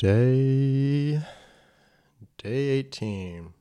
Day 0.00 1.20
day 2.38 2.68
18. 2.78 3.52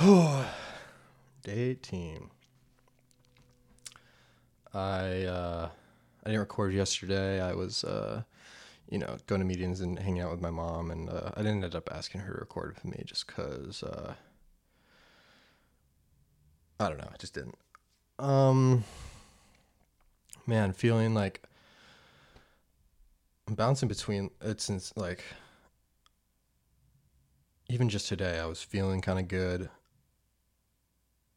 day 1.44 1.52
18. 1.52 2.30
I 4.74 5.22
uh 5.22 5.68
I 6.24 6.28
didn't 6.28 6.40
record 6.40 6.72
yesterday. 6.72 7.40
I 7.40 7.54
was 7.54 7.84
uh 7.84 8.24
you 8.90 8.98
know, 8.98 9.18
going 9.28 9.40
to 9.40 9.46
meetings 9.46 9.80
and 9.80 10.00
hanging 10.00 10.22
out 10.22 10.32
with 10.32 10.40
my 10.40 10.50
mom 10.50 10.90
and 10.90 11.08
uh, 11.08 11.30
I 11.36 11.42
didn't 11.42 11.62
end 11.62 11.76
up 11.76 11.88
asking 11.92 12.22
her 12.22 12.32
to 12.32 12.40
record 12.40 12.74
with 12.74 12.84
me 12.84 13.04
just 13.06 13.28
cuz 13.28 13.84
uh 13.84 14.14
I 16.80 16.88
don't 16.88 16.98
know, 16.98 17.10
I 17.12 17.16
just 17.18 17.34
didn't. 17.34 17.58
Um 18.18 18.82
man, 20.44 20.72
feeling 20.72 21.14
like 21.14 21.40
I'm 23.46 23.54
bouncing 23.54 23.88
between 23.88 24.30
it's 24.40 24.96
like 24.96 25.22
even 27.68 27.88
just 27.88 28.08
today 28.08 28.38
I 28.38 28.46
was 28.46 28.62
feeling 28.62 29.00
kind 29.00 29.18
of 29.18 29.28
good. 29.28 29.68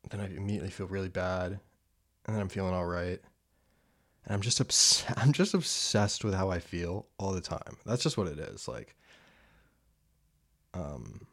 Then 0.09 0.21
I 0.21 0.25
immediately 0.27 0.69
feel 0.69 0.87
really 0.87 1.09
bad, 1.09 1.51
and 2.25 2.35
then 2.35 2.41
I'm 2.41 2.49
feeling 2.49 2.73
all 2.73 2.85
right. 2.85 3.19
And 4.25 4.33
I'm 4.33 4.41
just 4.41 4.61
obs- 4.61 5.05
I'm 5.17 5.33
just 5.33 5.53
obsessed 5.53 6.23
with 6.23 6.33
how 6.33 6.49
I 6.49 6.59
feel 6.59 7.07
all 7.17 7.31
the 7.33 7.41
time. 7.41 7.77
That's 7.85 8.03
just 8.03 8.17
what 8.17 8.27
it 8.27 8.39
is. 8.39 8.67
Like 8.67 8.95
um 10.73 11.27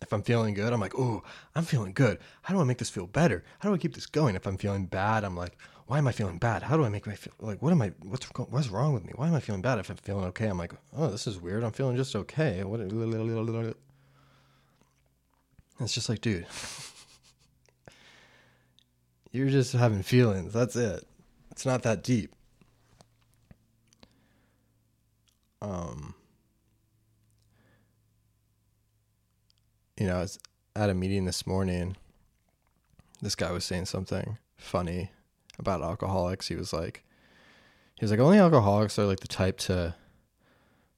if 0.00 0.12
I'm 0.12 0.22
feeling 0.22 0.54
good, 0.54 0.72
I'm 0.72 0.80
like, 0.80 0.98
"Oh, 0.98 1.22
I'm 1.54 1.64
feeling 1.64 1.92
good. 1.92 2.18
How 2.42 2.54
do 2.54 2.60
I 2.60 2.64
make 2.64 2.78
this 2.78 2.90
feel 2.90 3.06
better? 3.06 3.42
How 3.60 3.68
do 3.68 3.74
I 3.74 3.78
keep 3.78 3.94
this 3.94 4.06
going?" 4.06 4.36
If 4.36 4.46
I'm 4.46 4.58
feeling 4.58 4.86
bad, 4.86 5.24
I'm 5.24 5.36
like, 5.36 5.56
why 5.86 5.98
am 5.98 6.08
I 6.08 6.12
feeling 6.12 6.38
bad? 6.38 6.62
How 6.62 6.76
do 6.76 6.84
I 6.84 6.88
make 6.88 7.06
my 7.06 7.14
feel 7.14 7.34
like 7.40 7.60
what 7.60 7.72
am 7.72 7.82
I 7.82 7.92
what's 8.02 8.24
what's 8.26 8.68
wrong 8.68 8.94
with 8.94 9.04
me? 9.04 9.12
Why 9.16 9.28
am 9.28 9.34
I 9.34 9.40
feeling 9.40 9.60
bad 9.60 9.78
if 9.78 9.90
I'm 9.90 9.96
feeling 9.96 10.24
okay? 10.26 10.46
I'm 10.46 10.56
like, 10.56 10.72
oh, 10.96 11.08
this 11.08 11.26
is 11.26 11.38
weird. 11.38 11.62
I'm 11.62 11.72
feeling 11.72 11.96
just 11.96 12.16
okay. 12.16 12.64
What? 12.64 12.80
It's 15.80 15.92
just 15.92 16.08
like, 16.08 16.20
dude, 16.20 16.46
you're 19.32 19.50
just 19.50 19.72
having 19.72 20.02
feelings. 20.02 20.54
That's 20.54 20.76
it. 20.76 21.06
It's 21.50 21.66
not 21.66 21.82
that 21.82 22.02
deep. 22.02 22.34
Um, 25.60 26.14
you 29.98 30.06
know, 30.06 30.16
I 30.16 30.20
was 30.20 30.38
at 30.74 30.88
a 30.88 30.94
meeting 30.94 31.26
this 31.26 31.46
morning. 31.46 31.96
This 33.20 33.34
guy 33.34 33.50
was 33.50 33.64
saying 33.64 33.86
something 33.86 34.38
funny 34.56 35.10
about 35.58 35.82
alcoholics. 35.82 36.48
He 36.48 36.56
was 36.56 36.72
like, 36.72 37.04
he 37.98 38.04
was 38.04 38.10
like, 38.10 38.20
only 38.20 38.38
alcoholics 38.38 38.98
are 38.98 39.06
like 39.06 39.20
the 39.20 39.28
type 39.28 39.58
to, 39.58 39.94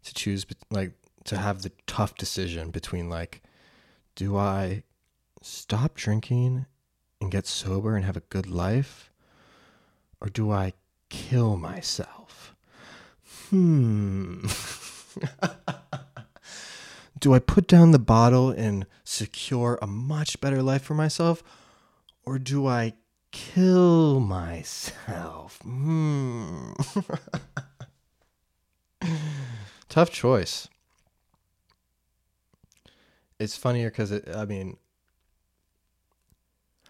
to 0.04 0.14
choose, 0.14 0.46
like, 0.70 0.92
to 1.24 1.36
have 1.36 1.62
the 1.62 1.72
tough 1.86 2.14
decision 2.14 2.70
between 2.70 3.08
like, 3.08 3.42
do 4.14 4.36
I 4.36 4.84
stop 5.42 5.94
drinking 5.94 6.66
and 7.20 7.30
get 7.30 7.46
sober 7.46 7.96
and 7.96 8.04
have 8.04 8.16
a 8.16 8.20
good 8.20 8.46
life? 8.46 9.10
Or 10.20 10.28
do 10.28 10.50
I 10.50 10.72
kill 11.08 11.56
myself? 11.56 12.54
Hmm. 13.50 14.46
do 17.20 17.34
I 17.34 17.38
put 17.38 17.66
down 17.66 17.90
the 17.90 17.98
bottle 17.98 18.50
and 18.50 18.86
secure 19.04 19.78
a 19.82 19.86
much 19.86 20.40
better 20.40 20.62
life 20.62 20.82
for 20.82 20.94
myself? 20.94 21.42
Or 22.24 22.38
do 22.38 22.66
I 22.66 22.94
kill 23.32 24.20
myself. 24.20 25.58
Hmm. 25.62 26.72
Tough 29.88 30.10
choice. 30.10 30.68
It's 33.38 33.56
funnier 33.56 33.90
because 33.90 34.12
it, 34.12 34.28
I 34.34 34.46
mean, 34.46 34.78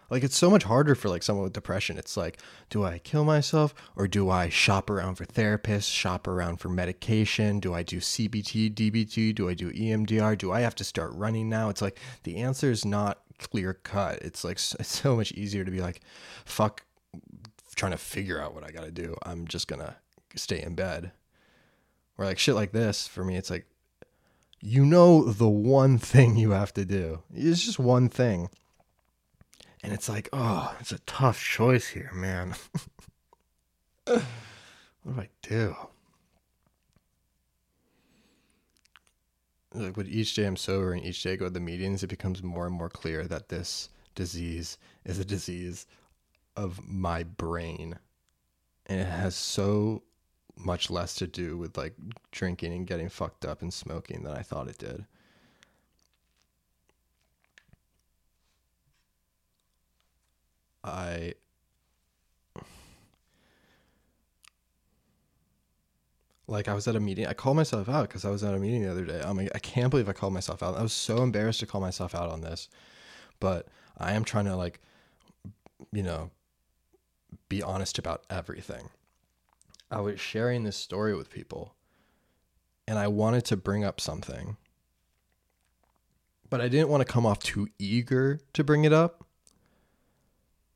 like 0.09 0.23
it's 0.23 0.37
so 0.37 0.49
much 0.49 0.63
harder 0.63 0.95
for 0.95 1.09
like 1.09 1.23
someone 1.23 1.43
with 1.43 1.53
depression. 1.53 1.97
It's 1.97 2.15
like, 2.15 2.39
do 2.69 2.83
I 2.83 2.99
kill 2.99 3.25
myself 3.25 3.73
or 3.95 4.07
do 4.07 4.29
I 4.29 4.49
shop 4.49 4.89
around 4.89 5.15
for 5.15 5.25
therapists, 5.25 5.91
shop 5.91 6.27
around 6.27 6.57
for 6.57 6.69
medication? 6.69 7.59
Do 7.59 7.73
I 7.73 7.83
do 7.83 7.97
CBT, 7.97 8.73
DBT? 8.73 9.35
Do 9.35 9.49
I 9.49 9.53
do 9.53 9.71
EMDR? 9.71 10.37
Do 10.37 10.51
I 10.51 10.61
have 10.61 10.75
to 10.75 10.83
start 10.83 11.11
running 11.13 11.49
now? 11.49 11.69
It's 11.69 11.81
like 11.81 11.99
the 12.23 12.37
answer 12.37 12.71
is 12.71 12.85
not 12.85 13.19
clear 13.37 13.73
cut. 13.73 14.21
It's 14.21 14.43
like 14.43 14.57
it's 14.79 14.87
so 14.87 15.15
much 15.15 15.31
easier 15.33 15.63
to 15.63 15.71
be 15.71 15.81
like, 15.81 16.01
fuck, 16.45 16.83
trying 17.75 17.91
to 17.91 17.97
figure 17.97 18.41
out 18.41 18.53
what 18.53 18.63
I 18.63 18.71
got 18.71 18.83
to 18.83 18.91
do. 18.91 19.15
I'm 19.23 19.47
just 19.47 19.67
gonna 19.67 19.97
stay 20.35 20.61
in 20.61 20.75
bed. 20.75 21.11
Or 22.17 22.25
like 22.25 22.39
shit 22.39 22.55
like 22.55 22.71
this 22.71 23.07
for 23.07 23.23
me, 23.23 23.37
it's 23.37 23.51
like, 23.51 23.67
you 24.59 24.85
know, 24.85 25.23
the 25.23 25.49
one 25.49 25.97
thing 25.99 26.35
you 26.35 26.51
have 26.51 26.73
to 26.73 26.85
do. 26.85 27.21
It's 27.33 27.63
just 27.63 27.79
one 27.79 28.09
thing. 28.09 28.49
And 29.83 29.93
it's 29.93 30.09
like, 30.09 30.27
oh, 30.33 30.75
it's 30.79 30.91
a 30.91 30.99
tough 30.99 31.39
choice 31.39 31.89
here, 31.89 32.11
man. 32.13 32.55
what 34.05 34.23
do 35.05 35.21
I 35.21 35.29
do? 35.43 35.75
Like 39.77 39.97
with 39.97 40.09
each 40.09 40.33
day 40.33 40.45
I'm 40.45 40.55
sober 40.55 40.93
and 40.93 41.03
each 41.03 41.23
day 41.23 41.33
I 41.33 41.35
go 41.35 41.45
to 41.45 41.51
the 41.51 41.59
meetings, 41.59 42.03
it 42.03 42.07
becomes 42.07 42.43
more 42.43 42.65
and 42.65 42.75
more 42.75 42.89
clear 42.89 43.25
that 43.25 43.49
this 43.49 43.89
disease 44.15 44.77
is 45.05 45.19
a 45.19 45.25
disease 45.25 45.85
of 46.55 46.87
my 46.87 47.23
brain. 47.23 47.97
And 48.87 48.99
it 48.99 49.07
has 49.07 49.35
so 49.35 50.03
much 50.55 50.89
less 50.89 51.13
to 51.15 51.27
do 51.27 51.57
with 51.57 51.77
like 51.77 51.93
drinking 52.31 52.73
and 52.73 52.87
getting 52.87 53.09
fucked 53.09 53.45
up 53.45 53.61
and 53.61 53.73
smoking 53.73 54.23
than 54.23 54.35
I 54.35 54.41
thought 54.41 54.67
it 54.67 54.77
did. 54.77 55.05
I 60.83 61.33
like 66.47 66.67
I 66.67 66.73
was 66.73 66.87
at 66.87 66.95
a 66.95 66.99
meeting. 66.99 67.27
I 67.27 67.33
called 67.33 67.57
myself 67.57 67.89
out 67.89 68.07
because 68.07 68.23
I 68.23 68.29
was 68.29 68.43
at 68.43 68.53
a 68.53 68.59
meeting 68.59 68.83
the 68.83 68.91
other 68.91 69.05
day. 69.05 69.21
I'm 69.23 69.35
like, 69.35 69.51
I 69.53 69.59
can't 69.59 69.89
believe 69.89 70.07
I 70.07 70.13
called 70.13 70.33
myself 70.33 70.63
out. 70.63 70.77
I 70.77 70.81
was 70.81 70.93
so 70.93 71.21
embarrassed 71.21 71.59
to 71.59 71.65
call 71.65 71.81
myself 71.81 72.15
out 72.15 72.29
on 72.29 72.41
this, 72.41 72.69
but 73.39 73.67
I 73.97 74.13
am 74.13 74.23
trying 74.23 74.45
to 74.45 74.55
like, 74.55 74.79
you 75.91 76.03
know, 76.03 76.31
be 77.49 77.61
honest 77.61 77.99
about 77.99 78.23
everything. 78.29 78.89
I 79.91 79.99
was 79.99 80.19
sharing 80.19 80.63
this 80.63 80.77
story 80.77 81.15
with 81.15 81.29
people, 81.29 81.75
and 82.87 82.97
I 82.97 83.07
wanted 83.07 83.45
to 83.45 83.57
bring 83.57 83.83
up 83.83 83.99
something, 83.99 84.57
but 86.49 86.61
I 86.61 86.67
didn't 86.67 86.89
want 86.89 87.05
to 87.05 87.11
come 87.11 87.25
off 87.25 87.39
too 87.39 87.67
eager 87.77 88.39
to 88.53 88.63
bring 88.63 88.85
it 88.85 88.93
up. 88.93 89.25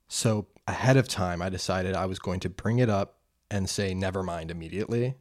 So 0.07 0.47
ahead 0.67 0.97
of 0.97 1.07
time, 1.07 1.41
I 1.41 1.49
decided 1.49 1.95
I 1.95 2.05
was 2.05 2.19
going 2.19 2.41
to 2.41 2.49
bring 2.49 2.79
it 2.79 2.89
up 2.89 3.19
and 3.49 3.69
say 3.69 3.93
never 3.93 4.23
mind 4.23 4.51
immediately 4.51 5.15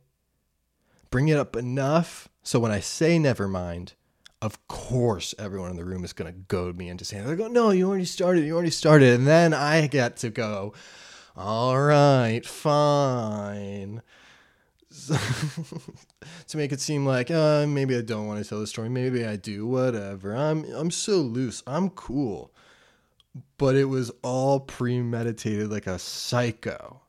bring 1.11 1.29
it 1.29 1.37
up 1.37 1.57
enough 1.57 2.31
so 2.43 2.59
when 2.59 2.73
I 2.73 2.81
say 2.81 3.19
never 3.19 3.47
mind, 3.47 3.95
of 4.41 4.67
course 4.67 5.35
everyone 5.39 5.71
in 5.71 5.77
the 5.77 5.85
room 5.85 6.05
is 6.05 6.13
going 6.13 6.33
to 6.33 6.39
goad 6.49 6.77
me 6.77 6.89
into 6.89 7.05
saying, 7.05 7.27
they 7.27 7.37
go, 7.37 7.49
no, 7.49 7.71
you 7.71 7.89
already 7.89 8.07
started, 8.07 8.45
you 8.45 8.55
already 8.55 8.71
started. 8.71 9.15
And 9.15 9.27
then 9.27 9.53
I 9.53 9.87
get 9.87 10.17
to 10.19 10.31
go, 10.31 10.73
all 11.37 11.81
right, 11.81 12.45
fine. 12.45 14.03
to 16.49 16.57
make 16.57 16.73
it 16.73 16.81
seem 16.81 17.07
like 17.07 17.31
uh, 17.31 17.67
maybe 17.67 17.97
I 17.97 18.01
don't 18.01 18.27
want 18.27 18.43
to 18.43 18.49
tell 18.49 18.59
the 18.59 18.67
story, 18.67 18.89
maybe 18.89 19.25
I 19.25 19.37
do, 19.37 19.67
whatever. 19.67 20.35
I'm 20.35 20.65
I'm 20.73 20.91
so 20.91 21.19
loose. 21.19 21.63
I'm 21.67 21.91
cool. 21.91 22.51
But 23.59 23.77
it 23.77 23.85
was 23.85 24.11
all 24.23 24.59
premeditated 24.59 25.71
like 25.71 25.87
a 25.87 26.01
psycho. 26.01 27.03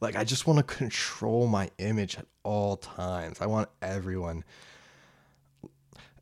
Like, 0.00 0.16
I 0.16 0.24
just 0.24 0.46
want 0.46 0.58
to 0.58 0.62
control 0.62 1.46
my 1.46 1.70
image 1.78 2.16
at 2.16 2.26
all 2.42 2.76
times. 2.76 3.40
I 3.40 3.46
want 3.46 3.68
everyone. 3.82 4.44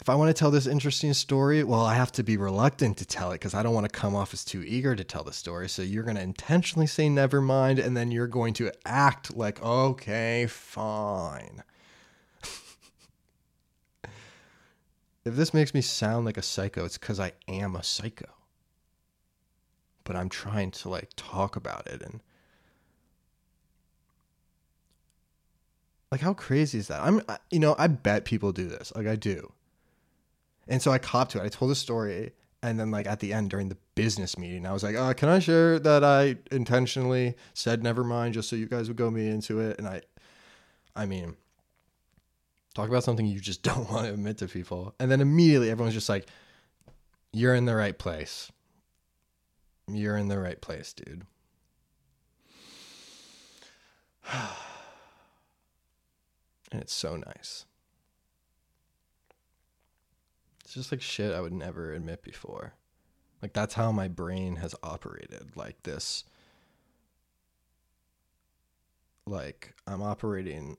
If 0.03 0.09
I 0.09 0.17
want 0.17 0.31
to 0.31 0.35
tell 0.35 0.51
this 0.51 0.67
interesting 0.67 1.13
story, 1.13 1.63
well, 1.63 1.85
I 1.85 1.95
have 1.95 2.11
to 2.13 2.25
be 2.25 2.37
reluctant 2.37 2.97
to 2.97 3.07
tell 3.07 3.31
it 3.31 3.35
because 3.35 3.55
I 3.55 3.63
don't 3.63 3.73
want 3.73 3.85
to 3.85 4.01
come 4.01 4.17
off 4.17 4.35
as 4.35 4.45
too 4.45 4.65
eager 4.67 4.97
to 4.97 5.05
tell 5.05 5.23
the 5.23 5.33
story. 5.33 5.69
So 5.69 5.83
you're 5.83 6.03
going 6.03 6.17
to 6.17 6.23
intentionally 6.23 6.89
say 6.89 7.09
never 7.09 7.41
mind, 7.41 7.79
and 7.79 7.97
then 7.97 8.11
you're 8.11 8.27
going 8.27 8.53
to 8.55 8.73
act 8.85 9.37
like, 9.37 9.63
okay, 9.63 10.47
fine. 10.49 11.63
if 15.25 15.37
this 15.37 15.55
makes 15.55 15.73
me 15.73 15.83
sound 15.83 16.25
like 16.25 16.37
a 16.37 16.43
psycho, 16.43 16.85
it's 16.85 16.99
because 16.99 17.21
I 17.21 17.31
am 17.47 17.77
a 17.77 17.85
psycho. 17.85 18.27
But 20.03 20.17
I'm 20.17 20.29
trying 20.29 20.73
to 20.73 20.89
like 20.89 21.11
talk 21.15 21.55
about 21.55 21.87
it 21.87 22.03
and 22.03 22.19
Like 26.13 26.21
how 26.21 26.35
crazy 26.35 26.79
is 26.79 26.89
that? 26.89 27.01
I'm 27.01 27.23
you 27.51 27.59
know, 27.59 27.75
I 27.79 27.87
bet 27.87 28.27
people 28.27 28.53
do 28.53 28.69
this. 28.69 28.93
Like 28.95 29.07
I 29.07 29.17
do. 29.17 29.51
And 30.69 30.83
so 30.83 30.93
I 30.93 30.99
copped 30.99 31.33
to 31.33 31.41
it. 31.41 31.45
I 31.45 31.49
told 31.49 31.71
a 31.71 31.75
story 31.75 32.35
and 32.63 32.79
then 32.79 32.91
like 32.91 33.07
at 33.07 33.21
the 33.21 33.33
end 33.33 33.49
during 33.49 33.71
the 33.71 33.79
business 33.95 34.37
meeting, 34.37 34.67
I 34.67 34.73
was 34.75 34.83
like, 34.83 34.95
"Uh, 34.95 35.15
can 35.15 35.31
I 35.31 35.39
share 35.39 35.79
that 35.79 36.05
I 36.05 36.37
intentionally 36.51 37.35
said 37.55 37.83
never 37.83 38.05
mind 38.05 38.35
just 38.35 38.51
so 38.51 38.57
you 38.57 38.67
guys 38.67 38.89
would 38.89 38.99
go 38.99 39.11
me 39.11 39.27
into 39.27 39.61
it?" 39.61 39.79
And 39.79 39.89
I 39.89 40.03
I 40.95 41.07
mean, 41.07 41.35
talk 42.75 42.91
about 42.91 43.05
something 43.05 43.25
you 43.25 43.41
just 43.41 43.63
don't 43.69 43.91
want 43.91 44.07
to 44.07 44.13
admit 44.13 44.37
to 44.39 44.49
people. 44.49 44.95
And 45.01 45.11
then 45.11 45.23
immediately 45.23 45.71
everyone's 45.71 45.95
just 45.95 46.11
like, 46.11 46.27
you're 47.33 47.55
in 47.55 47.65
the 47.65 47.75
right 47.75 47.99
place. 47.99 48.53
You're 49.89 50.19
in 50.19 50.29
the 50.29 50.39
right 50.39 50.61
place, 50.61 50.93
dude. 50.93 51.25
and 56.73 56.81
it's 56.81 56.95
so 56.95 57.17
nice. 57.17 57.67
It's 60.65 60.75
just 60.75 60.91
like 60.91 61.03
shit 61.03 61.35
I 61.35 61.41
would 61.41 61.53
never 61.53 61.93
admit 61.93 62.23
before. 62.23 62.73
Like 63.43 63.53
that's 63.53 63.75
how 63.75 63.93
my 63.93 64.09
brain 64.09 64.57
has 64.57 64.75
operated. 64.83 65.51
Like 65.55 65.83
this 65.83 66.25
like 69.27 69.75
I'm 69.87 70.03
operating 70.03 70.77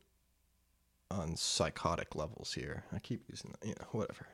on 1.11 1.35
psychotic 1.35 2.15
levels 2.15 2.53
here. 2.53 2.85
I 2.91 2.99
keep 2.99 3.23
using 3.29 3.51
that, 3.51 3.67
you 3.67 3.75
know, 3.79 3.87
whatever. 3.91 4.27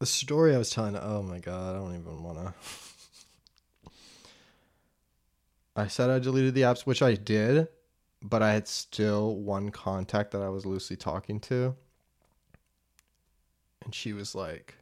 The 0.00 0.06
story 0.06 0.54
I 0.54 0.58
was 0.58 0.70
telling, 0.70 0.96
oh 0.96 1.22
my 1.22 1.38
god, 1.38 1.76
I 1.76 1.78
don't 1.78 1.94
even 1.94 2.22
want 2.22 2.38
to. 2.38 2.54
I 5.76 5.88
said 5.88 6.10
I 6.10 6.18
deleted 6.18 6.54
the 6.54 6.62
apps, 6.62 6.82
which 6.82 7.02
I 7.02 7.14
did, 7.14 7.68
but 8.22 8.42
I 8.42 8.52
had 8.52 8.68
still 8.68 9.36
one 9.36 9.70
contact 9.70 10.30
that 10.30 10.42
I 10.42 10.48
was 10.48 10.64
loosely 10.64 10.96
talking 10.96 11.40
to. 11.40 11.74
And 13.84 13.94
she 13.94 14.12
was 14.12 14.34
like, 14.34 14.76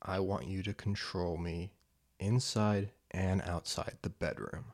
I 0.00 0.20
want 0.20 0.46
you 0.46 0.62
to 0.62 0.74
control 0.74 1.36
me 1.36 1.72
inside 2.18 2.90
and 3.10 3.42
outside 3.42 3.96
the 4.02 4.10
bedroom. 4.10 4.66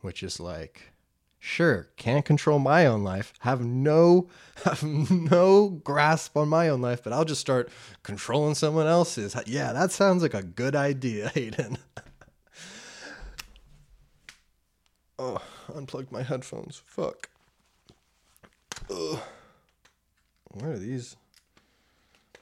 Which 0.00 0.22
is 0.22 0.40
like, 0.40 0.92
sure, 1.38 1.90
can't 1.96 2.24
control 2.24 2.58
my 2.58 2.86
own 2.86 3.04
life, 3.04 3.32
have 3.40 3.64
no 3.64 4.28
have 4.64 4.82
no 4.82 5.68
grasp 5.68 6.36
on 6.36 6.48
my 6.48 6.68
own 6.68 6.80
life, 6.80 7.02
but 7.04 7.12
I'll 7.12 7.24
just 7.24 7.40
start 7.40 7.70
controlling 8.02 8.54
someone 8.56 8.86
else's. 8.86 9.36
Yeah, 9.46 9.72
that 9.72 9.92
sounds 9.92 10.22
like 10.22 10.34
a 10.34 10.42
good 10.42 10.74
idea, 10.74 11.28
Hayden. 11.34 11.78
Oh, 15.22 15.40
unplugged 15.74 16.10
my 16.10 16.22
headphones. 16.22 16.82
Fuck. 16.84 17.28
Ugh. 18.90 19.18
Where 20.50 20.72
are 20.72 20.78
these? 20.78 21.16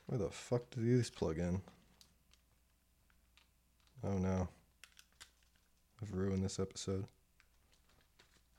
Where 0.06 0.18
the 0.18 0.30
fuck 0.30 0.62
do 0.70 0.80
these 0.80 1.10
plug 1.10 1.38
in? 1.38 1.60
Oh 4.02 4.18
no. 4.18 4.48
I've 6.02 6.12
ruined 6.12 6.42
this 6.42 6.58
episode. 6.58 7.04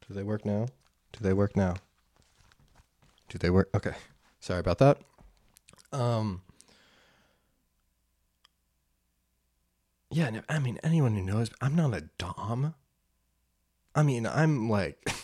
Do 0.07 0.13
they 0.13 0.23
work 0.23 0.45
now? 0.45 0.67
Do 1.11 1.19
they 1.21 1.33
work 1.33 1.55
now? 1.57 1.75
Do 3.27 3.37
they 3.39 3.49
work? 3.49 3.69
Okay. 3.73 3.93
Sorry 4.39 4.59
about 4.59 4.77
that. 4.77 4.99
Um 5.91 6.41
Yeah, 10.11 10.41
I 10.47 10.59
mean 10.59 10.77
anyone 10.83 11.15
who 11.15 11.23
knows 11.23 11.49
I'm 11.59 11.75
not 11.75 11.95
a 11.95 12.01
dom. 12.17 12.75
I 13.93 14.03
mean, 14.03 14.25
I'm 14.25 14.69
like 14.69 15.05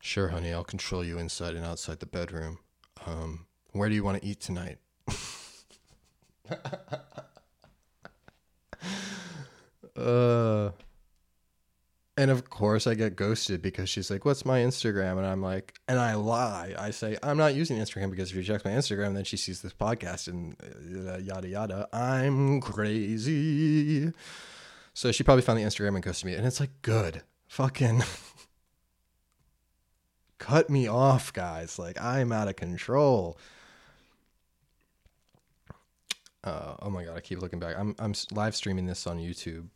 Sure, 0.00 0.28
honey, 0.28 0.52
I'll 0.52 0.64
control 0.64 1.04
you 1.04 1.18
inside 1.18 1.54
and 1.54 1.64
outside 1.64 2.00
the 2.00 2.06
bedroom. 2.06 2.58
Um, 3.06 3.46
where 3.70 3.88
do 3.88 3.94
you 3.94 4.02
want 4.04 4.20
to 4.20 4.28
eat 4.28 4.40
tonight? 4.40 4.78
uh 9.96 10.70
and 12.16 12.30
of 12.30 12.48
course 12.50 12.86
I 12.86 12.94
get 12.94 13.16
ghosted 13.16 13.62
because 13.62 13.88
she's 13.88 14.10
like, 14.10 14.24
"What's 14.24 14.44
my 14.44 14.60
Instagram?" 14.60 15.18
and 15.18 15.26
I'm 15.26 15.40
like, 15.42 15.78
and 15.88 15.98
I 15.98 16.14
lie. 16.14 16.74
I 16.78 16.90
say 16.90 17.16
I'm 17.22 17.36
not 17.38 17.54
using 17.54 17.78
Instagram 17.78 18.10
because 18.10 18.30
if 18.30 18.36
she 18.36 18.44
checks 18.44 18.64
my 18.64 18.72
Instagram, 18.72 19.14
then 19.14 19.24
she 19.24 19.36
sees 19.36 19.62
this 19.62 19.72
podcast 19.72 20.28
and 20.28 20.56
uh, 21.08 21.18
yada 21.18 21.48
yada. 21.48 21.88
I'm 21.92 22.60
crazy. 22.60 24.12
So 24.94 25.10
she 25.10 25.24
probably 25.24 25.42
found 25.42 25.58
the 25.58 25.64
Instagram 25.64 25.94
and 25.94 26.02
ghosted 26.02 26.26
me, 26.26 26.34
and 26.34 26.46
it's 26.46 26.60
like, 26.60 26.70
good, 26.82 27.22
fucking 27.46 28.02
cut 30.38 30.68
me 30.68 30.88
off, 30.88 31.32
guys. 31.32 31.78
Like 31.78 32.00
I'm 32.00 32.32
out 32.32 32.48
of 32.48 32.56
control. 32.56 33.38
Uh, 36.44 36.74
oh 36.82 36.90
my 36.90 37.04
god, 37.04 37.16
I 37.16 37.20
keep 37.20 37.40
looking 37.40 37.60
back. 37.60 37.76
I'm 37.78 37.94
I'm 37.98 38.14
live 38.32 38.56
streaming 38.56 38.86
this 38.86 39.06
on 39.06 39.18
YouTube. 39.18 39.68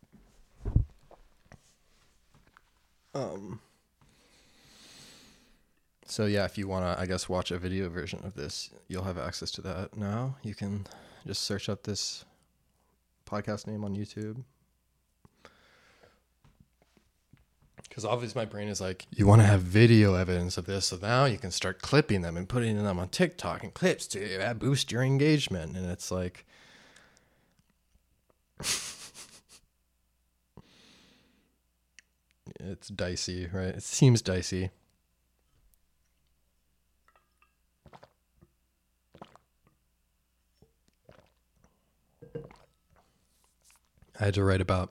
Um. 3.15 3.61
So 6.05 6.27
yeah, 6.27 6.45
if 6.45 6.59
you 6.59 6.69
want 6.69 6.85
to, 6.85 7.01
I 7.01 7.07
guess, 7.07 7.29
watch 7.29 7.51
a 7.51 7.59
video 7.59 7.89
version 7.89 8.21
of 8.25 8.35
this, 8.35 8.71
you'll 8.89 9.05
have 9.05 9.19
access 9.19 9.51
to 9.53 9.63
that 9.63 9.97
now. 9.97 10.37
You 10.43 10.55
can 10.55 10.87
just 11.27 11.43
search 11.43 11.69
up 11.69 11.85
this 11.85 12.25
podcast 13.29 13.67
name 13.67 13.85
on 13.85 13.97
YouTube. 13.97 14.45
Because 17.97 18.11
obviously, 18.11 18.39
my 18.39 18.45
brain 18.45 18.69
is 18.69 18.79
like, 18.79 19.07
you 19.11 19.27
want 19.27 19.41
to 19.41 19.47
have 19.47 19.63
video 19.63 20.17
evidence 20.17 20.59
of 20.59 20.67
this, 20.67 20.85
so 20.89 20.99
now 21.01 21.25
you 21.25 21.39
can 21.39 21.51
start 21.51 21.81
clipping 21.81 22.21
them 22.21 22.37
and 22.37 22.47
putting 22.47 22.77
them 22.85 22.99
on 22.99 23.09
TikTok 23.09 23.63
and 23.63 23.73
clips 23.73 24.07
to 24.09 24.39
uh, 24.39 24.53
boost 24.53 24.93
your 24.93 25.01
engagement. 25.03 25.79
And 25.79 25.91
it's 25.91 26.11
like, 26.11 26.45
it's 32.61 32.89
dicey, 32.89 33.49
right? 33.51 33.75
It 33.75 33.83
seems 33.83 34.21
dicey. 34.21 34.69
I 44.21 44.25
had 44.27 44.35
to 44.35 44.45
write 44.45 44.61
about. 44.61 44.91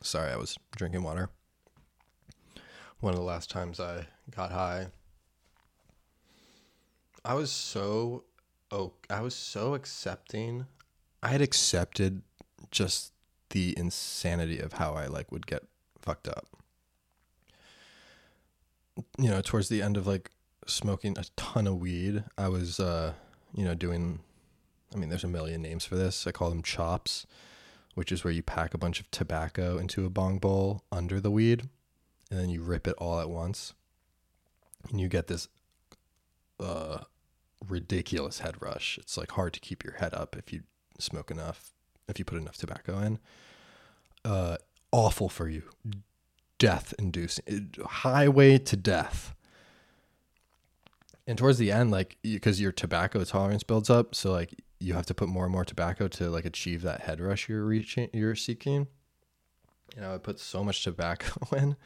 Sorry, 0.00 0.32
I 0.32 0.36
was 0.36 0.56
drinking 0.74 1.02
water. 1.02 1.28
One 3.00 3.12
of 3.12 3.18
the 3.18 3.24
last 3.24 3.48
times 3.48 3.78
I 3.78 4.06
got 4.34 4.50
high, 4.50 4.88
I 7.24 7.34
was 7.34 7.52
so 7.52 8.24
oh, 8.72 8.92
I 9.08 9.20
was 9.20 9.36
so 9.36 9.74
accepting. 9.74 10.66
I 11.22 11.28
had 11.28 11.40
accepted 11.40 12.22
just 12.70 13.12
the 13.50 13.72
insanity 13.78 14.58
of 14.58 14.74
how 14.74 14.94
I 14.94 15.06
like 15.06 15.30
would 15.30 15.46
get 15.46 15.62
fucked 16.00 16.26
up. 16.26 16.46
You 19.16 19.30
know, 19.30 19.40
towards 19.42 19.68
the 19.68 19.80
end 19.80 19.96
of 19.96 20.06
like 20.06 20.32
smoking 20.66 21.16
a 21.16 21.24
ton 21.36 21.68
of 21.68 21.76
weed, 21.76 22.24
I 22.36 22.48
was 22.48 22.80
uh, 22.80 23.12
you 23.54 23.64
know, 23.64 23.74
doing 23.74 24.18
I 24.92 24.98
mean, 24.98 25.08
there's 25.08 25.24
a 25.24 25.28
million 25.28 25.62
names 25.62 25.84
for 25.84 25.94
this. 25.94 26.26
I 26.26 26.32
call 26.32 26.50
them 26.50 26.62
chops, 26.62 27.26
which 27.94 28.10
is 28.10 28.24
where 28.24 28.32
you 28.32 28.42
pack 28.42 28.74
a 28.74 28.78
bunch 28.78 28.98
of 28.98 29.08
tobacco 29.12 29.78
into 29.78 30.04
a 30.04 30.10
bong 30.10 30.38
bowl 30.38 30.82
under 30.90 31.20
the 31.20 31.30
weed 31.30 31.68
and 32.30 32.38
then 32.38 32.50
you 32.50 32.62
rip 32.62 32.86
it 32.86 32.94
all 32.98 33.20
at 33.20 33.30
once. 33.30 33.74
And 34.90 35.00
you 35.00 35.08
get 35.08 35.26
this 35.26 35.48
uh 36.60 36.98
ridiculous 37.66 38.40
head 38.40 38.60
rush. 38.60 38.98
It's 38.98 39.16
like 39.16 39.32
hard 39.32 39.52
to 39.54 39.60
keep 39.60 39.84
your 39.84 39.94
head 39.94 40.14
up 40.14 40.36
if 40.36 40.52
you 40.52 40.62
smoke 40.98 41.30
enough 41.30 41.72
if 42.08 42.18
you 42.18 42.24
put 42.24 42.38
enough 42.38 42.56
tobacco 42.56 42.98
in. 43.00 43.18
Uh, 44.24 44.56
awful 44.90 45.28
for 45.28 45.48
you, 45.48 45.62
death 46.58 46.94
inducing, 46.98 47.74
highway 47.84 48.58
to 48.58 48.76
death. 48.76 49.34
And 51.26 51.36
towards 51.36 51.58
the 51.58 51.70
end, 51.70 51.90
like 51.90 52.16
because 52.22 52.60
your 52.60 52.72
tobacco 52.72 53.22
tolerance 53.24 53.62
builds 53.62 53.90
up, 53.90 54.14
so 54.14 54.32
like 54.32 54.54
you 54.80 54.94
have 54.94 55.06
to 55.06 55.14
put 55.14 55.28
more 55.28 55.44
and 55.44 55.52
more 55.52 55.64
tobacco 55.64 56.08
to 56.08 56.30
like 56.30 56.46
achieve 56.46 56.82
that 56.82 57.02
head 57.02 57.20
rush 57.20 57.48
you're 57.48 57.64
reaching, 57.64 58.08
you're 58.12 58.34
seeking. 58.34 58.88
And 59.96 60.06
I 60.06 60.18
put 60.18 60.38
so 60.38 60.64
much 60.64 60.82
tobacco 60.82 61.46
in 61.56 61.76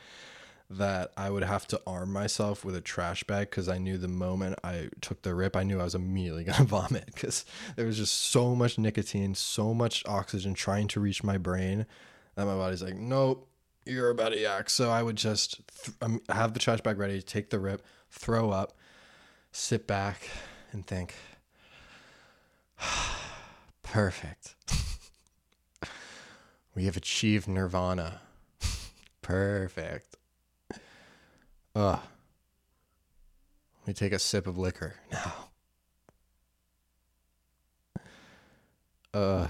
that 0.78 1.12
I 1.16 1.30
would 1.30 1.42
have 1.42 1.66
to 1.68 1.80
arm 1.86 2.12
myself 2.12 2.64
with 2.64 2.74
a 2.76 2.80
trash 2.80 3.24
bag 3.24 3.50
because 3.50 3.68
I 3.68 3.78
knew 3.78 3.98
the 3.98 4.08
moment 4.08 4.58
I 4.64 4.88
took 5.00 5.22
the 5.22 5.34
rip, 5.34 5.56
I 5.56 5.62
knew 5.62 5.80
I 5.80 5.84
was 5.84 5.94
immediately 5.94 6.44
going 6.44 6.56
to 6.56 6.64
vomit 6.64 7.06
because 7.06 7.44
there 7.76 7.86
was 7.86 7.96
just 7.96 8.14
so 8.14 8.54
much 8.54 8.78
nicotine, 8.78 9.34
so 9.34 9.74
much 9.74 10.02
oxygen 10.06 10.54
trying 10.54 10.88
to 10.88 11.00
reach 11.00 11.22
my 11.22 11.38
brain 11.38 11.86
that 12.34 12.46
my 12.46 12.54
body's 12.54 12.82
like, 12.82 12.96
nope, 12.96 13.48
you're 13.84 14.10
about 14.10 14.30
to 14.30 14.38
yak. 14.38 14.70
So 14.70 14.90
I 14.90 15.02
would 15.02 15.16
just 15.16 15.60
th- 15.84 15.96
um, 16.00 16.20
have 16.28 16.54
the 16.54 16.60
trash 16.60 16.80
bag 16.80 16.98
ready, 16.98 17.20
take 17.20 17.50
the 17.50 17.58
rip, 17.58 17.82
throw 18.10 18.50
up, 18.50 18.72
sit 19.50 19.86
back, 19.86 20.28
and 20.72 20.86
think, 20.86 21.14
perfect. 23.82 24.54
we 26.74 26.84
have 26.84 26.96
achieved 26.96 27.48
nirvana. 27.48 28.20
Perfect. 29.22 30.16
Ugh. 31.74 32.00
Let 33.80 33.88
me 33.88 33.94
take 33.94 34.12
a 34.12 34.18
sip 34.18 34.46
of 34.46 34.58
liquor 34.58 34.94
now. 35.10 35.32
Uh, 39.14 39.46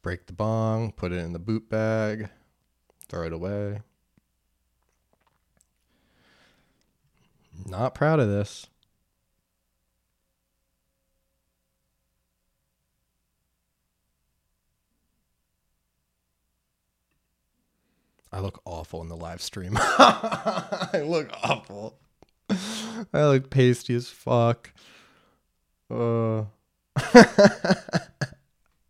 break 0.00 0.26
the 0.26 0.32
bong, 0.32 0.92
put 0.92 1.12
it 1.12 1.18
in 1.18 1.32
the 1.32 1.38
boot 1.38 1.68
bag, 1.68 2.30
throw 3.08 3.26
it 3.26 3.32
away. 3.32 3.80
Not 7.66 7.94
proud 7.94 8.20
of 8.20 8.28
this. 8.28 8.66
I 18.32 18.40
look 18.40 18.60
awful 18.64 19.02
in 19.02 19.08
the 19.08 19.16
live 19.16 19.40
stream. 19.40 19.76
I 19.80 21.02
look 21.04 21.30
awful. 21.42 21.98
I 22.50 23.26
look 23.26 23.50
pasty 23.50 23.94
as 23.94 24.08
fuck. 24.08 24.72
Uh, 25.90 26.40
I 26.96 27.74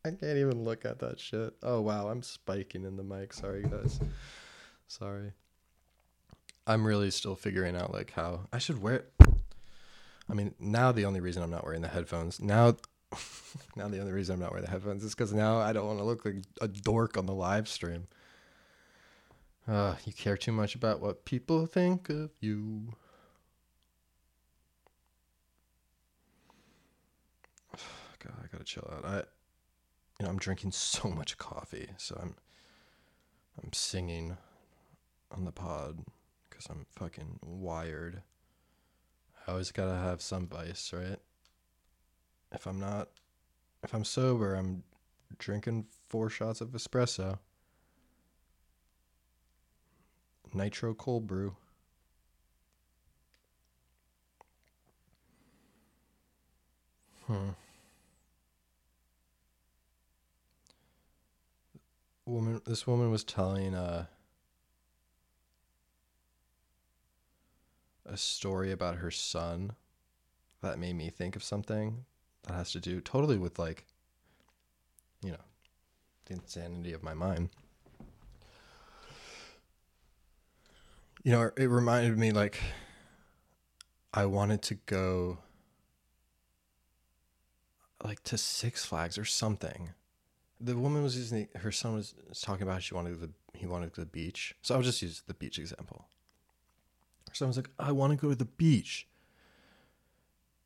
can't 0.04 0.38
even 0.38 0.64
look 0.64 0.84
at 0.84 1.00
that 1.00 1.20
shit. 1.20 1.54
Oh 1.62 1.80
wow, 1.80 2.08
I'm 2.08 2.22
spiking 2.22 2.84
in 2.84 2.96
the 2.96 3.04
mic. 3.04 3.32
Sorry 3.32 3.62
guys. 3.62 4.00
Sorry. 4.86 5.32
I'm 6.66 6.86
really 6.86 7.10
still 7.10 7.34
figuring 7.34 7.76
out 7.76 7.92
like 7.92 8.12
how 8.12 8.46
I 8.52 8.58
should 8.58 8.82
wear. 8.82 9.04
I 10.30 10.34
mean, 10.34 10.54
now 10.58 10.92
the 10.92 11.06
only 11.06 11.20
reason 11.20 11.42
I'm 11.42 11.50
not 11.50 11.64
wearing 11.64 11.82
the 11.82 11.88
headphones 11.88 12.40
now 12.40 12.76
now 13.76 13.88
the 13.88 14.00
only 14.00 14.12
reason 14.12 14.34
I'm 14.34 14.40
not 14.40 14.50
wearing 14.50 14.64
the 14.64 14.70
headphones 14.70 15.04
is 15.04 15.14
because 15.14 15.32
now 15.32 15.58
I 15.58 15.72
don't 15.72 15.86
want 15.86 15.98
to 15.98 16.04
look 16.04 16.24
like 16.24 16.36
a 16.60 16.68
dork 16.68 17.16
on 17.16 17.26
the 17.26 17.34
live 17.34 17.68
stream. 17.68 18.06
Uh, 19.68 19.96
you 20.06 20.14
care 20.14 20.36
too 20.36 20.52
much 20.52 20.74
about 20.74 21.00
what 21.00 21.26
people 21.26 21.66
think 21.66 22.08
of 22.08 22.30
you. 22.40 22.88
God, 28.18 28.32
I 28.42 28.46
gotta 28.50 28.64
chill 28.64 28.90
out. 28.90 29.04
I, 29.04 29.16
you 29.18 30.24
know, 30.24 30.28
I'm 30.30 30.38
drinking 30.38 30.70
so 30.72 31.10
much 31.10 31.36
coffee, 31.36 31.90
so 31.98 32.18
I'm, 32.20 32.34
I'm 33.62 33.72
singing 33.74 34.38
on 35.30 35.44
the 35.44 35.52
pod 35.52 35.98
because 36.48 36.66
I'm 36.70 36.86
fucking 36.88 37.38
wired. 37.42 38.22
I 39.46 39.50
always 39.50 39.70
gotta 39.70 39.98
have 39.98 40.22
some 40.22 40.48
vice, 40.48 40.94
right? 40.94 41.18
If 42.52 42.66
I'm 42.66 42.80
not, 42.80 43.08
if 43.84 43.92
I'm 43.92 44.04
sober, 44.04 44.54
I'm 44.54 44.82
drinking 45.36 45.88
four 46.08 46.30
shots 46.30 46.62
of 46.62 46.68
espresso. 46.70 47.38
Nitro 50.54 50.94
cold 50.94 51.26
brew. 51.26 51.56
Hmm. 57.26 57.50
Woman, 62.24 62.60
this 62.66 62.86
woman 62.86 63.10
was 63.10 63.24
telling 63.24 63.74
uh, 63.74 64.06
a 68.06 68.16
story 68.16 68.72
about 68.72 68.96
her 68.96 69.10
son 69.10 69.72
that 70.62 70.78
made 70.78 70.94
me 70.94 71.10
think 71.10 71.36
of 71.36 71.42
something 71.42 72.04
that 72.44 72.54
has 72.54 72.72
to 72.72 72.80
do 72.80 73.00
totally 73.00 73.38
with 73.38 73.58
like, 73.58 73.84
you 75.22 75.30
know, 75.32 75.38
the 76.26 76.34
insanity 76.34 76.92
of 76.92 77.02
my 77.02 77.14
mind. 77.14 77.50
You 81.28 81.34
know, 81.34 81.50
it 81.58 81.66
reminded 81.66 82.16
me 82.16 82.32
like 82.32 82.58
I 84.14 84.24
wanted 84.24 84.62
to 84.62 84.76
go 84.86 85.36
like 88.02 88.22
to 88.24 88.38
Six 88.38 88.86
Flags 88.86 89.18
or 89.18 89.26
something. 89.26 89.90
The 90.58 90.74
woman 90.74 91.02
was 91.02 91.18
using 91.18 91.46
the, 91.52 91.58
her 91.58 91.70
son 91.70 91.96
was, 91.96 92.14
talking 92.40 92.62
about 92.62 92.82
she 92.82 92.94
wanted 92.94 93.20
the 93.20 93.28
he 93.52 93.66
wanted 93.66 93.92
the 93.92 94.06
beach. 94.06 94.54
So 94.62 94.74
I'll 94.74 94.80
just 94.80 95.02
use 95.02 95.22
the 95.26 95.34
beach 95.34 95.58
example. 95.58 96.06
Her 97.28 97.34
son 97.34 97.48
was 97.48 97.58
like, 97.58 97.68
I 97.78 97.92
want 97.92 98.12
to 98.12 98.16
go 98.16 98.30
to 98.30 98.34
the 98.34 98.46
beach. 98.46 99.06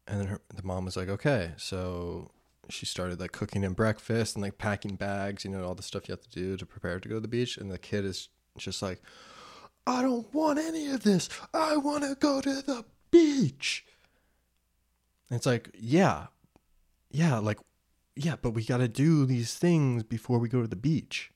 And 0.06 0.20
then 0.20 0.28
her, 0.28 0.40
the 0.54 0.62
mom 0.62 0.84
was 0.84 0.96
like, 0.96 1.08
okay. 1.08 1.54
So 1.56 2.30
she 2.68 2.86
started 2.86 3.18
like 3.18 3.32
cooking 3.32 3.62
him 3.62 3.72
breakfast 3.72 4.36
and 4.36 4.44
like 4.44 4.58
packing 4.58 4.94
bags, 4.94 5.44
you 5.44 5.50
know, 5.50 5.64
all 5.64 5.74
the 5.74 5.82
stuff 5.82 6.06
you 6.06 6.12
have 6.12 6.20
to 6.20 6.30
do 6.30 6.56
to 6.56 6.64
prepare 6.64 7.00
to 7.00 7.08
go 7.08 7.16
to 7.16 7.20
the 7.20 7.26
beach. 7.26 7.56
And 7.56 7.68
the 7.68 7.78
kid 7.78 8.04
is 8.04 8.28
just 8.58 8.80
like, 8.80 9.02
I 9.86 10.02
don't 10.02 10.32
want 10.32 10.58
any 10.58 10.88
of 10.88 11.02
this. 11.02 11.28
I 11.52 11.76
want 11.76 12.04
to 12.04 12.14
go 12.14 12.40
to 12.40 12.62
the 12.62 12.84
beach. 13.10 13.84
And 15.28 15.36
it's 15.36 15.46
like, 15.46 15.70
yeah, 15.78 16.26
yeah, 17.10 17.38
like, 17.38 17.58
yeah, 18.14 18.36
but 18.40 18.50
we 18.50 18.64
got 18.64 18.78
to 18.78 18.88
do 18.88 19.26
these 19.26 19.54
things 19.54 20.02
before 20.02 20.38
we 20.38 20.48
go 20.48 20.62
to 20.62 20.68
the 20.68 20.76
beach. 20.76 21.30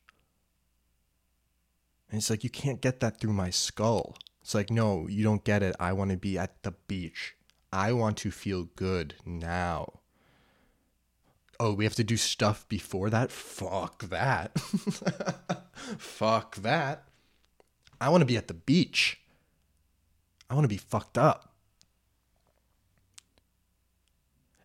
And 2.10 2.18
it's 2.18 2.30
like, 2.30 2.44
you 2.44 2.50
can't 2.50 2.80
get 2.80 3.00
that 3.00 3.20
through 3.20 3.32
my 3.32 3.50
skull. 3.50 4.16
It's 4.42 4.54
like, 4.54 4.70
no, 4.70 5.08
you 5.08 5.24
don't 5.24 5.42
get 5.42 5.62
it. 5.62 5.74
I 5.80 5.92
want 5.92 6.12
to 6.12 6.16
be 6.16 6.38
at 6.38 6.62
the 6.62 6.72
beach. 6.86 7.34
I 7.72 7.92
want 7.92 8.16
to 8.18 8.30
feel 8.30 8.68
good 8.76 9.14
now. 9.24 10.00
Oh, 11.58 11.72
we 11.72 11.84
have 11.84 11.94
to 11.94 12.04
do 12.04 12.16
stuff 12.16 12.68
before 12.68 13.10
that? 13.10 13.32
Fuck 13.32 14.04
that. 14.10 14.58
Fuck 15.98 16.56
that. 16.56 17.05
I 18.00 18.08
want 18.08 18.22
to 18.22 18.26
be 18.26 18.36
at 18.36 18.48
the 18.48 18.54
beach. 18.54 19.20
I 20.48 20.54
want 20.54 20.64
to 20.64 20.68
be 20.68 20.76
fucked 20.76 21.18
up. 21.18 21.52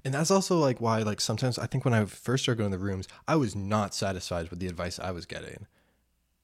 And 0.03 0.13
that's 0.13 0.31
also 0.31 0.57
like 0.57 0.81
why 0.81 1.00
like 1.03 1.21
sometimes 1.21 1.59
I 1.59 1.67
think 1.67 1.85
when 1.85 1.93
I 1.93 2.05
first 2.05 2.43
started 2.43 2.57
going 2.59 2.71
to 2.71 2.77
the 2.77 2.83
rooms, 2.83 3.07
I 3.27 3.35
was 3.35 3.55
not 3.55 3.93
satisfied 3.93 4.50
with 4.50 4.59
the 4.59 4.67
advice 4.67 5.00
I 5.00 5.11
was 5.11 5.25
getting. 5.25 5.67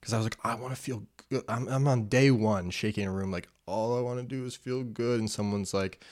Cuz 0.01 0.13
I 0.13 0.17
was 0.17 0.25
like 0.25 0.38
I 0.44 0.56
want 0.56 0.75
to 0.75 0.82
feel 0.82 1.08
good. 1.29 1.44
I'm 1.50 1.67
I'm 1.67 1.88
on 1.88 2.08
day 2.08 2.29
1 2.29 2.70
shaking 2.70 3.08
a 3.08 3.12
room 3.12 3.32
like 3.32 3.50
all 3.65 3.98
I 3.98 4.01
want 4.01 4.20
to 4.20 4.25
do 4.25 4.46
is 4.46 4.56
feel 4.56 4.84
good 4.84 5.20
and 5.20 5.29
someone's 5.29 5.74
like 5.74 6.03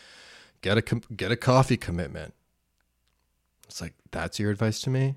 get 0.62 0.77
a 0.77 0.82
get 1.15 1.32
a 1.32 1.38
coffee 1.38 1.77
commitment. 1.77 2.34
It's 3.67 3.79
like 3.79 3.94
that's 4.12 4.39
your 4.39 4.50
advice 4.51 4.82
to 4.82 4.89
me? 4.89 5.15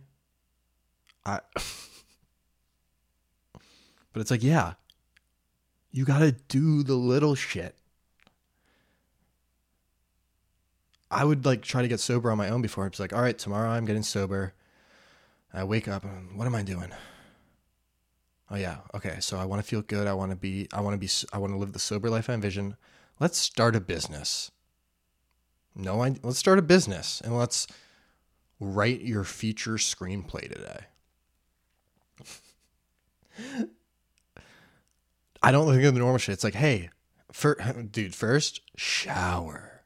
I 1.24 1.40
But 4.12 4.20
it's 4.20 4.30
like 4.30 4.42
yeah, 4.42 4.74
you 5.90 6.04
got 6.04 6.18
to 6.20 6.32
do 6.32 6.82
the 6.82 6.94
little 6.94 7.34
shit. 7.34 7.74
I 11.10 11.24
would 11.24 11.46
like 11.46 11.62
try 11.62 11.82
to 11.82 11.88
get 11.88 12.00
sober 12.00 12.30
on 12.30 12.38
my 12.38 12.50
own 12.50 12.60
before. 12.60 12.86
It's 12.86 13.00
like, 13.00 13.12
all 13.12 13.22
right, 13.22 13.38
tomorrow 13.38 13.70
I'm 13.70 13.86
getting 13.86 14.02
sober. 14.02 14.52
I 15.52 15.64
wake 15.64 15.88
up 15.88 16.04
and 16.04 16.36
what 16.36 16.46
am 16.46 16.54
I 16.54 16.62
doing? 16.62 16.92
Oh 18.50 18.56
yeah, 18.56 18.78
okay. 18.94 19.16
So 19.20 19.38
I 19.38 19.44
want 19.44 19.62
to 19.62 19.68
feel 19.68 19.82
good. 19.82 20.06
I 20.06 20.14
want 20.14 20.30
to 20.30 20.36
be. 20.36 20.68
I 20.72 20.80
want 20.80 20.94
to 20.94 20.98
be. 20.98 21.10
I 21.32 21.38
want 21.38 21.52
to 21.52 21.58
live 21.58 21.72
the 21.72 21.78
sober 21.78 22.08
life 22.10 22.30
I 22.30 22.34
envision. 22.34 22.76
Let's 23.20 23.38
start 23.38 23.76
a 23.76 23.80
business. 23.80 24.50
No, 25.74 26.02
I. 26.02 26.14
Let's 26.22 26.38
start 26.38 26.58
a 26.58 26.62
business 26.62 27.20
and 27.22 27.36
let's 27.36 27.66
write 28.60 29.02
your 29.02 29.24
feature 29.24 29.74
screenplay 29.74 30.48
today. 30.52 30.84
I 35.42 35.52
don't 35.52 35.68
think 35.68 35.84
of 35.84 35.94
the 35.94 36.00
normal 36.00 36.18
shit. 36.18 36.32
It's 36.32 36.44
like, 36.44 36.54
hey, 36.54 36.90
for, 37.32 37.54
dude, 37.90 38.14
first 38.14 38.60
shower. 38.76 39.82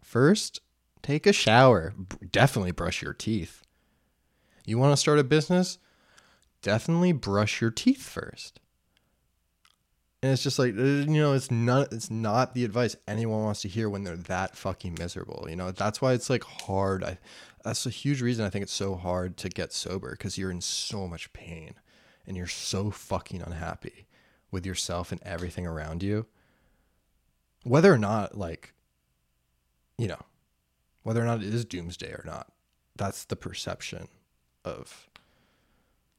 First, 0.00 0.60
take 1.02 1.26
a 1.26 1.32
shower. 1.32 1.94
Definitely 2.30 2.72
brush 2.72 3.00
your 3.00 3.14
teeth. 3.14 3.62
You 4.66 4.78
want 4.78 4.92
to 4.92 4.96
start 4.96 5.18
a 5.18 5.24
business? 5.24 5.78
Definitely 6.60 7.12
brush 7.12 7.60
your 7.60 7.70
teeth 7.70 8.02
first. 8.02 8.60
And 10.22 10.32
it's 10.32 10.42
just 10.42 10.58
like 10.58 10.76
uh, 10.76 10.82
you 10.82 11.18
know, 11.20 11.32
it's 11.32 11.50
not 11.50 11.92
it's 11.92 12.10
not 12.10 12.54
the 12.54 12.64
advice 12.64 12.94
anyone 13.08 13.42
wants 13.42 13.62
to 13.62 13.68
hear 13.68 13.88
when 13.88 14.04
they're 14.04 14.16
that 14.16 14.54
fucking 14.54 14.96
miserable. 14.98 15.46
You 15.48 15.56
know, 15.56 15.72
that's 15.72 16.00
why 16.00 16.12
it's 16.12 16.30
like 16.30 16.44
hard. 16.44 17.02
I 17.02 17.18
that's 17.64 17.86
a 17.86 17.90
huge 17.90 18.22
reason 18.22 18.44
I 18.44 18.50
think 18.50 18.62
it's 18.62 18.72
so 18.72 18.94
hard 18.94 19.36
to 19.38 19.48
get 19.48 19.72
sober 19.72 20.12
because 20.12 20.38
you're 20.38 20.50
in 20.50 20.60
so 20.60 21.08
much 21.08 21.32
pain 21.32 21.74
and 22.26 22.36
you're 22.36 22.46
so 22.46 22.90
fucking 22.90 23.42
unhappy 23.42 24.06
with 24.50 24.66
yourself 24.66 25.12
and 25.12 25.22
everything 25.22 25.66
around 25.66 26.02
you, 26.02 26.26
whether 27.64 27.92
or 27.92 27.98
not, 27.98 28.36
like, 28.36 28.74
you 29.98 30.08
know, 30.08 30.20
whether 31.02 31.22
or 31.22 31.24
not 31.24 31.42
it 31.42 31.54
is 31.54 31.64
doomsday 31.64 32.10
or 32.10 32.22
not, 32.24 32.52
that's 32.96 33.24
the 33.24 33.36
perception 33.36 34.08
of 34.64 35.08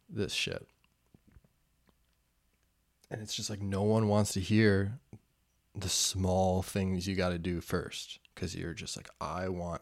this 0.10 0.34
shit. 0.34 0.68
And 3.10 3.22
it's 3.22 3.36
just 3.36 3.50
like 3.50 3.62
no 3.62 3.84
one 3.84 4.08
wants 4.08 4.34
to 4.34 4.40
hear 4.40 5.00
the 5.76 5.90
small 5.90 6.62
things 6.62 7.08
you 7.08 7.16
got 7.16 7.30
to 7.30 7.38
do 7.38 7.62
first 7.62 8.20
because 8.34 8.56
you're 8.56 8.74
just 8.74 8.98
like, 8.98 9.10
I 9.22 9.50
want, 9.50 9.82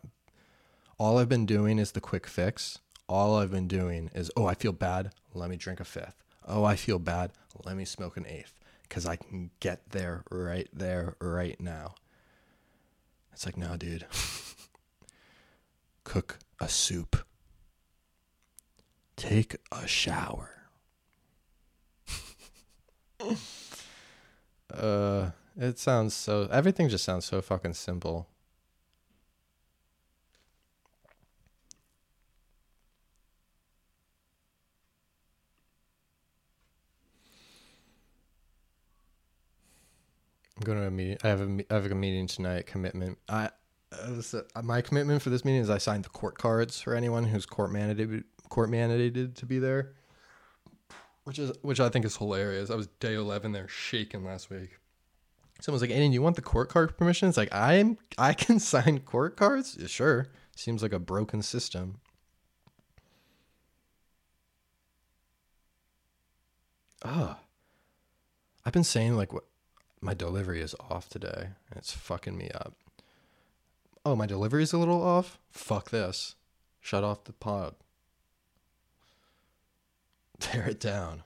all 0.98 1.18
I've 1.18 1.30
been 1.30 1.46
doing 1.46 1.80
is 1.80 1.92
the 1.92 2.02
quick 2.02 2.28
fix. 2.28 2.80
All 3.12 3.36
I've 3.36 3.52
been 3.52 3.68
doing 3.68 4.10
is, 4.16 4.32
oh, 4.38 4.46
I 4.46 4.54
feel 4.54 4.72
bad. 4.72 5.12
Let 5.34 5.50
me 5.50 5.58
drink 5.58 5.82
a 5.82 5.84
fifth. 5.84 6.24
Oh, 6.48 6.64
I 6.64 6.78
feel 6.78 6.98
bad. 6.98 7.34
Let 7.66 7.76
me 7.76 7.84
smoke 7.84 8.16
an 8.16 8.26
eighth 8.26 8.58
because 8.84 9.06
I 9.06 9.18
can 9.18 9.52
get 9.60 9.90
there 9.90 10.24
right 10.32 10.70
there, 10.72 11.18
right 11.20 11.60
now. 11.60 11.96
It's 13.34 13.46
like, 13.46 13.58
no, 13.58 13.76
dude. 13.76 14.06
Cook 16.06 16.40
a 16.62 16.70
soup. 16.70 17.28
take 19.18 19.58
a 19.74 19.86
shower. 19.86 20.70
uh, 24.74 25.32
it 25.58 25.78
sounds 25.80 26.14
so. 26.14 26.48
Everything 26.50 26.88
just 26.88 27.04
sounds 27.04 27.26
so 27.26 27.42
fucking 27.42 27.74
simple. 27.74 28.30
I'm 40.62 40.66
going 40.66 40.78
to 40.78 40.86
a 40.86 40.92
meeting. 40.92 41.18
I 41.24 41.28
have 41.30 41.42
a, 41.42 41.66
I 41.72 41.74
have 41.74 41.92
a 41.92 41.96
meeting 41.96 42.28
tonight. 42.28 42.68
Commitment. 42.68 43.18
I 43.28 43.50
uh, 43.92 44.22
uh, 44.56 44.62
my 44.62 44.82
commitment 44.82 45.24
for 45.24 45.32
this 45.32 45.44
meeting 45.44 45.62
is 45.62 45.72
I 45.72 45.80
signed 45.80 46.06
the 46.06 46.10
court 46.10 46.38
cards 46.38 46.80
for 46.80 46.94
anyone 46.94 47.24
who's 47.26 47.48
court 47.48 47.72
mandated 47.72 48.24
court 48.50 48.70
mandated 48.70 49.34
to 49.36 49.48
be 49.48 49.58
there, 49.58 49.94
which 51.24 51.40
is 51.40 51.52
which 51.64 51.80
I 51.80 51.90
think 51.90 52.06
is 52.06 52.16
hilarious. 52.16 52.70
I 52.70 52.76
was 52.76 52.86
day 53.00 53.16
eleven 53.16 53.54
there 53.54 53.68
shaking 53.68 54.24
last 54.24 54.52
week. 54.52 54.78
Someone's 55.62 55.82
like, 55.82 55.90
"Aiden, 55.90 56.14
you 56.14 56.22
want 56.22 56.36
the 56.36 56.44
court 56.44 56.70
card 56.70 56.96
permission?" 56.96 57.28
It's 57.28 57.38
like 57.38 57.52
I'm 57.52 57.98
I 58.20 58.34
can 58.34 58.60
sign 58.60 59.00
court 59.00 59.38
cards. 59.38 59.78
Yeah, 59.80 59.88
sure, 59.88 60.28
seems 60.56 60.84
like 60.84 60.94
a 60.94 61.00
broken 61.00 61.42
system. 61.42 62.02
Oh, 67.04 67.36
I've 68.64 68.74
been 68.74 68.84
saying 68.84 69.18
like 69.18 69.34
what 69.34 69.46
my 70.02 70.14
delivery 70.14 70.62
is 70.62 70.76
off 70.90 71.08
today. 71.08 71.50
It's 71.76 71.94
fucking 71.94 72.38
me 72.38 72.50
up. 72.56 72.74
Oh, 74.04 74.16
my 74.16 74.26
delivery's 74.26 74.74
a 74.74 74.80
little 74.80 75.02
off? 75.02 75.38
Fuck 75.52 75.92
this. 75.92 76.36
Shut 76.80 77.04
off 77.04 77.24
the 77.24 77.34
pod. 77.34 77.76
Tear 80.40 80.70
it 80.70 80.80
down. 80.80 81.22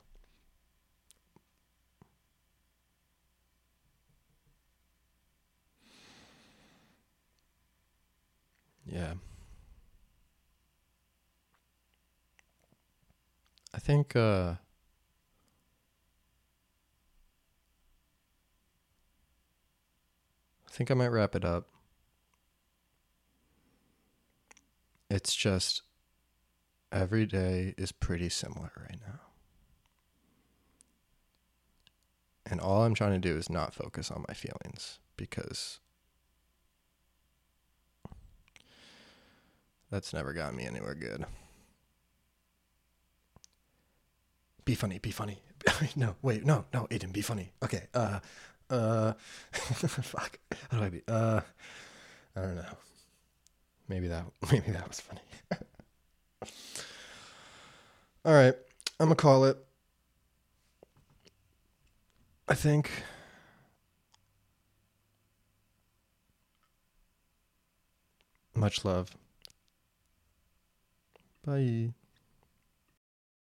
Yeah. 8.85 9.13
I 13.73 13.79
think 13.79 14.15
uh 14.15 14.55
think 20.75 20.91
I 20.91 20.93
might 20.93 21.07
wrap 21.07 21.35
it 21.35 21.45
up. 21.45 21.69
It's 25.09 25.33
just 25.33 25.83
every 26.91 27.25
day 27.25 27.73
is 27.77 27.93
pretty 27.93 28.27
similar 28.27 28.71
right 28.77 28.99
now. 29.07 29.21
And 32.45 32.59
all 32.59 32.83
I'm 32.83 32.93
trying 32.93 33.13
to 33.13 33.27
do 33.29 33.37
is 33.37 33.49
not 33.49 33.73
focus 33.73 34.11
on 34.11 34.25
my 34.27 34.33
feelings 34.33 34.99
because 35.15 35.79
that's 39.89 40.13
never 40.13 40.33
gotten 40.33 40.57
me 40.57 40.65
anywhere 40.65 40.93
good. 40.93 41.25
Be 44.65 44.75
funny, 44.75 44.99
be 44.99 45.11
funny. 45.11 45.41
no, 45.95 46.15
wait, 46.21 46.45
no, 46.45 46.65
no, 46.73 46.85
Aiden, 46.91 47.13
be 47.13 47.21
funny. 47.21 47.53
Okay, 47.63 47.87
uh, 47.93 48.19
uh, 48.69 49.13
fuck. 49.51 50.39
How 50.69 50.79
do 50.79 50.83
I 50.83 50.89
be? 50.89 51.01
Uh, 51.07 51.41
I 52.35 52.41
don't 52.41 52.55
know. 52.55 52.77
Maybe 53.87 54.07
that. 54.07 54.25
Maybe 54.51 54.71
that 54.71 54.87
was 54.87 54.99
funny. 54.99 55.21
All 58.25 58.33
right, 58.33 58.55
I'm 58.99 59.07
gonna 59.07 59.15
call 59.15 59.45
it. 59.45 59.57
I 62.47 62.55
think. 62.55 62.89
Much 68.55 68.85
love. 68.85 69.15
Bye. 71.45 71.93